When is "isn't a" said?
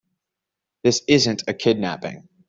1.07-1.53